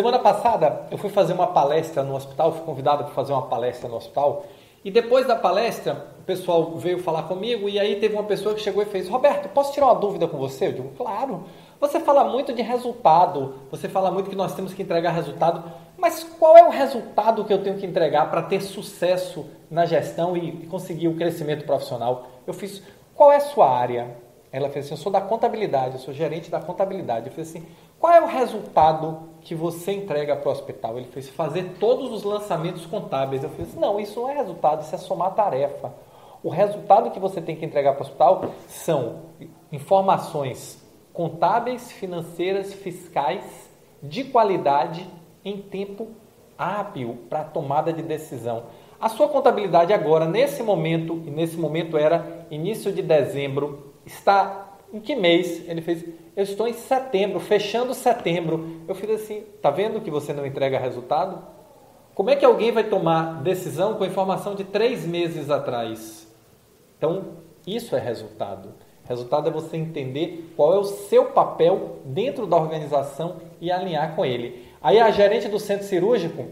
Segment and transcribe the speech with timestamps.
[0.00, 3.86] Semana passada eu fui fazer uma palestra no hospital, fui convidado para fazer uma palestra
[3.86, 4.46] no hospital.
[4.82, 8.62] E depois da palestra, o pessoal veio falar comigo e aí teve uma pessoa que
[8.62, 10.68] chegou e fez: Roberto, posso tirar uma dúvida com você?
[10.68, 11.44] Eu digo: Claro.
[11.78, 16.24] Você fala muito de resultado, você fala muito que nós temos que entregar resultado, mas
[16.24, 20.66] qual é o resultado que eu tenho que entregar para ter sucesso na gestão e
[20.68, 22.26] conseguir o crescimento profissional?
[22.46, 22.82] Eu fiz:
[23.14, 24.16] Qual é a sua área?
[24.50, 27.26] Ela fez assim: Eu sou da contabilidade, eu sou gerente da contabilidade.
[27.26, 27.66] Eu fiz assim:
[27.98, 30.98] Qual é o resultado que você entrega para o hospital?
[30.98, 33.42] Ele fez: Fazer todos os lançamentos contábeis.
[33.42, 35.92] Eu fiz: Não, isso não é resultado, isso é somar tarefa.
[36.42, 39.22] O resultado que você tem que entregar para o hospital são
[39.70, 43.68] informações contábeis, financeiras, fiscais,
[44.02, 45.06] de qualidade,
[45.44, 46.08] em tempo
[46.56, 48.64] hábil para tomada de decisão.
[49.00, 55.00] A sua contabilidade agora, nesse momento, e nesse momento era início de dezembro, está em
[55.00, 55.68] que mês?
[55.68, 56.04] Ele fez,
[56.36, 58.82] eu estou em setembro, fechando setembro.
[58.88, 61.42] Eu fiz assim, tá vendo que você não entrega resultado?
[62.14, 66.28] Como é que alguém vai tomar decisão com informação de três meses atrás?
[66.98, 68.74] Então, isso é resultado.
[69.04, 74.24] Resultado é você entender qual é o seu papel dentro da organização e alinhar com
[74.24, 74.66] ele.
[74.82, 76.48] Aí a gerente do centro cirúrgico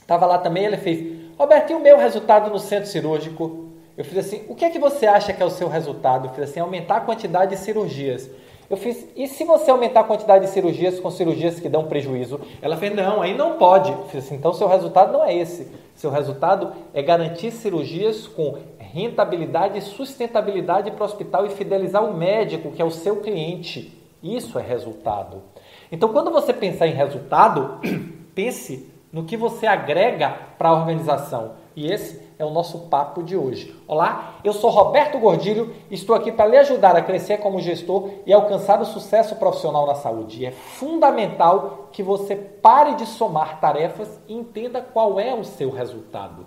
[0.00, 3.71] estava lá também, ele fez, Roberto, e o meu resultado no centro cirúrgico?
[3.96, 6.28] Eu fiz assim, o que é que você acha que é o seu resultado?
[6.28, 8.30] Eu fiz assim, aumentar a quantidade de cirurgias.
[8.70, 12.40] Eu fiz, e se você aumentar a quantidade de cirurgias com cirurgias que dão prejuízo?
[12.62, 13.92] Ela fez, não, aí não pode.
[13.92, 15.68] Eu fiz assim, então seu resultado não é esse.
[15.94, 22.16] Seu resultado é garantir cirurgias com rentabilidade e sustentabilidade para o hospital e fidelizar o
[22.16, 23.98] médico, que é o seu cliente.
[24.22, 25.42] Isso é resultado.
[25.90, 27.78] Então, quando você pensar em resultado,
[28.34, 31.52] pense no que você agrega para a organização.
[31.76, 33.76] E esse é o nosso papo de hoje.
[33.86, 38.32] Olá, eu sou Roberto Gordilho estou aqui para lhe ajudar a crescer como gestor e
[38.32, 40.42] alcançar o sucesso profissional na saúde.
[40.42, 45.70] E é fundamental que você pare de somar tarefas e entenda qual é o seu
[45.70, 46.46] resultado.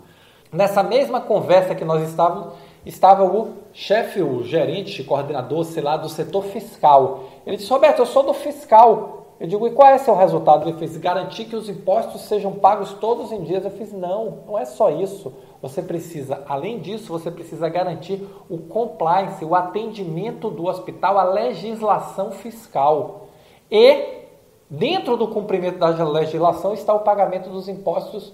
[0.51, 2.53] Nessa mesma conversa que nós estávamos,
[2.85, 7.25] estava o chefe, o gerente, coordenador, sei lá, do setor fiscal.
[7.45, 9.24] Ele disse: Roberto, eu sou do fiscal.
[9.37, 10.67] Eu digo, e qual é seu resultado?
[10.67, 13.65] Ele fez garantir que os impostos sejam pagos todos em dias.
[13.65, 15.33] Eu fiz, não, não é só isso.
[15.61, 22.31] Você precisa, além disso, você precisa garantir o compliance, o atendimento do hospital à legislação
[22.31, 23.27] fiscal.
[23.69, 24.23] E,
[24.69, 28.33] dentro do cumprimento da legislação, está o pagamento dos impostos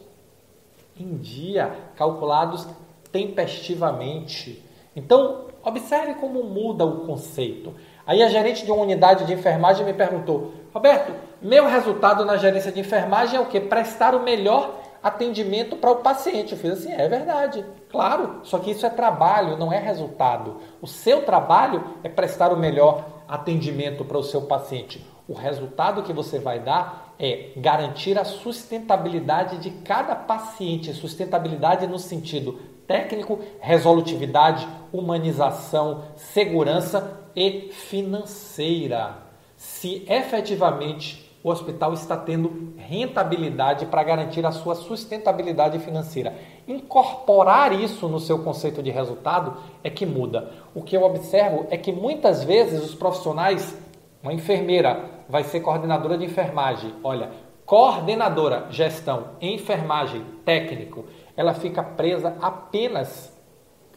[0.99, 2.67] em dia, calculados
[3.11, 4.63] tempestivamente.
[4.95, 7.73] Então, observe como muda o conceito.
[8.05, 12.71] Aí a gerente de uma unidade de enfermagem me perguntou: Roberto, meu resultado na gerência
[12.71, 13.59] de enfermagem é o que?
[13.59, 16.51] Prestar o melhor atendimento para o paciente.
[16.53, 20.57] Eu fiz assim, é verdade, claro, só que isso é trabalho, não é resultado.
[20.81, 25.05] O seu trabalho é prestar o melhor atendimento para o seu paciente.
[25.27, 31.97] O resultado que você vai dar é garantir a sustentabilidade de cada paciente, sustentabilidade no
[31.97, 39.17] sentido técnico, resolutividade, humanização, segurança e financeira.
[39.55, 46.35] Se efetivamente o hospital está tendo rentabilidade para garantir a sua sustentabilidade financeira.
[46.67, 50.51] Incorporar isso no seu conceito de resultado é que muda.
[50.75, 53.75] O que eu observo é que muitas vezes os profissionais,
[54.21, 57.31] uma enfermeira vai ser coordenadora de enfermagem, olha,
[57.65, 61.05] coordenadora, gestão, enfermagem, técnico,
[61.35, 63.35] ela fica presa apenas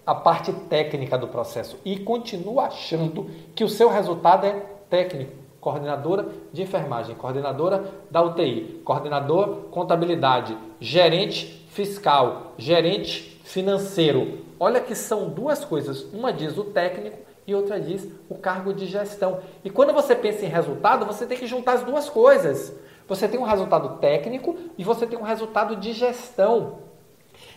[0.06, 4.52] à parte técnica do processo e continua achando que o seu resultado é
[4.90, 14.40] técnico coordenadora de enfermagem, coordenadora da UTI, coordenador contabilidade, gerente fiscal, gerente financeiro.
[14.60, 16.02] Olha que são duas coisas.
[16.12, 17.16] Uma diz o técnico
[17.46, 19.40] e outra diz o cargo de gestão.
[19.64, 22.74] E quando você pensa em resultado, você tem que juntar as duas coisas.
[23.08, 26.78] Você tem um resultado técnico e você tem um resultado de gestão.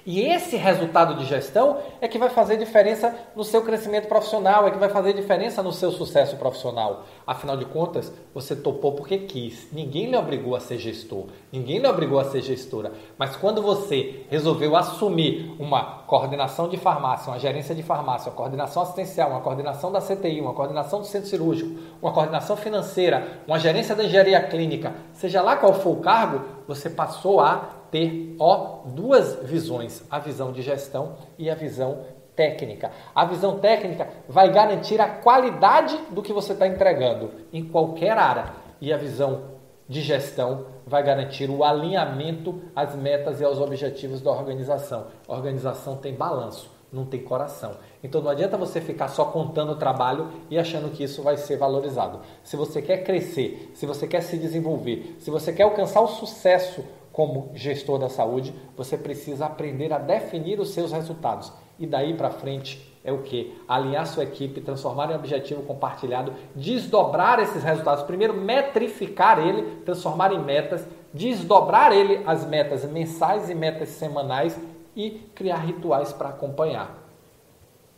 [0.08, 4.72] E esse resultado de gestão é que vai fazer diferença no seu crescimento profissional, é
[4.72, 7.04] que vai fazer diferença no seu sucesso profissional.
[7.28, 9.68] Afinal de contas, você topou porque quis.
[9.70, 12.94] Ninguém lhe obrigou a ser gestor, ninguém lhe obrigou a ser gestora.
[13.18, 18.84] Mas quando você resolveu assumir uma coordenação de farmácia, uma gerência de farmácia, uma coordenação
[18.84, 23.94] assistencial, uma coordenação da CTI, uma coordenação do centro cirúrgico, uma coordenação financeira, uma gerência
[23.94, 29.44] da engenharia clínica, seja lá qual for o cargo, você passou a ter ó, duas
[29.44, 32.00] visões, a visão de gestão e a visão
[32.36, 32.92] técnica.
[33.16, 38.54] A visão técnica vai garantir a qualidade do que você está entregando em qualquer área
[38.80, 39.58] e a visão
[39.90, 45.08] de gestão vai garantir o alinhamento às metas e aos objetivos da organização.
[45.28, 46.76] A organização tem balanço.
[46.92, 47.74] não tem coração.
[48.02, 51.58] Então não adianta você ficar só contando o trabalho e achando que isso vai ser
[51.58, 52.22] valorizado.
[52.44, 56.84] Se você quer crescer, se você quer se desenvolver, se você quer alcançar o sucesso
[57.18, 61.52] como gestor da saúde, você precisa aprender a definir os seus resultados.
[61.80, 63.60] E daí para frente é o que?
[63.68, 68.04] Alinhar sua equipe, transformar em objetivo compartilhado, desdobrar esses resultados.
[68.04, 74.56] Primeiro, metrificar ele, transformar em metas, desdobrar ele as metas mensais e metas semanais
[74.96, 77.04] e criar rituais para acompanhar.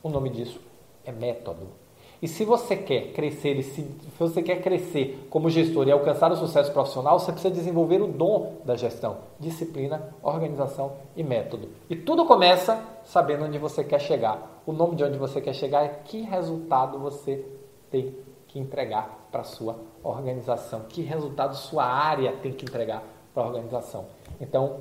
[0.02, 0.62] O nome disso
[1.04, 1.79] é método.
[2.22, 3.86] E se você quer crescer, e se
[4.18, 8.58] você quer crescer como gestor e alcançar o sucesso profissional, você precisa desenvolver o dom
[8.66, 11.70] da gestão, disciplina, organização e método.
[11.90, 14.62] E tudo começa sabendo onde você quer chegar.
[14.66, 17.46] O nome de onde você quer chegar é que resultado você
[17.90, 18.16] tem
[18.48, 24.08] que entregar para sua organização, que resultado sua área tem que entregar para a organização.
[24.42, 24.78] Então,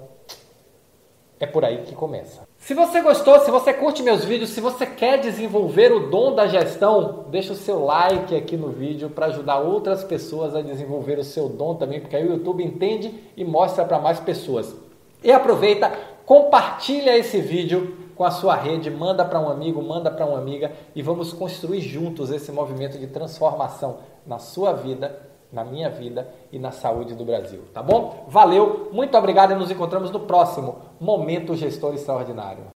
[1.40, 2.46] é por aí que começa.
[2.58, 6.46] Se você gostou, se você curte meus vídeos, se você quer desenvolver o dom da
[6.46, 11.25] gestão, deixa o seu like aqui no vídeo para ajudar outras pessoas a desenvolver o
[11.25, 14.75] seu dom também, porque aí o YouTube entende e mostra para mais pessoas.
[15.23, 15.93] E aproveita,
[16.26, 20.73] compartilha esse vídeo com a sua rede, manda para um amigo, manda para uma amiga
[20.94, 26.58] e vamos construir juntos esse movimento de transformação na sua vida na minha vida e
[26.58, 28.26] na saúde do Brasil, tá bom?
[28.28, 32.64] Valeu, muito obrigado e nos encontramos no próximo Momento Gestor Extraordinário.